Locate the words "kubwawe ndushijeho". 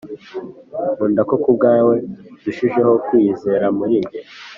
1.43-2.93